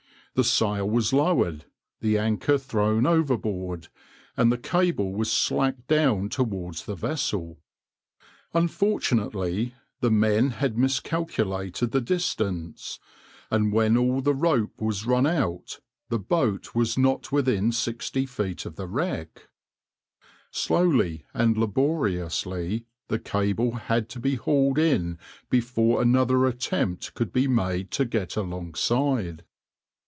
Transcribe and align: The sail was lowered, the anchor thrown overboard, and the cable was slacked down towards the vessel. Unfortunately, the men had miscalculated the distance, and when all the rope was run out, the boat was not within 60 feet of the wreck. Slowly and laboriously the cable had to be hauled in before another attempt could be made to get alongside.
The 0.33 0.45
sail 0.45 0.89
was 0.89 1.11
lowered, 1.11 1.65
the 1.99 2.17
anchor 2.17 2.57
thrown 2.57 3.05
overboard, 3.05 3.89
and 4.37 4.49
the 4.49 4.57
cable 4.57 5.11
was 5.13 5.29
slacked 5.29 5.87
down 5.89 6.29
towards 6.29 6.85
the 6.85 6.95
vessel. 6.95 7.59
Unfortunately, 8.53 9.75
the 9.99 10.09
men 10.09 10.51
had 10.51 10.77
miscalculated 10.77 11.91
the 11.91 11.99
distance, 11.99 12.97
and 13.49 13.73
when 13.73 13.97
all 13.97 14.21
the 14.21 14.33
rope 14.33 14.79
was 14.81 15.05
run 15.05 15.27
out, 15.27 15.81
the 16.07 16.17
boat 16.19 16.73
was 16.73 16.97
not 16.97 17.33
within 17.33 17.73
60 17.73 18.25
feet 18.25 18.65
of 18.65 18.77
the 18.77 18.87
wreck. 18.87 19.49
Slowly 20.49 21.25
and 21.33 21.57
laboriously 21.57 22.85
the 23.09 23.19
cable 23.19 23.73
had 23.73 24.07
to 24.07 24.19
be 24.21 24.35
hauled 24.35 24.79
in 24.79 25.19
before 25.49 26.01
another 26.01 26.45
attempt 26.45 27.15
could 27.15 27.33
be 27.33 27.49
made 27.49 27.91
to 27.91 28.05
get 28.05 28.37
alongside. 28.37 29.43